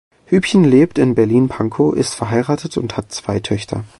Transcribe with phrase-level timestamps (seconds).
[0.25, 3.83] Hübchen lebt in Berlin-Pankow, ist verheiratet und hat zwei Töchter.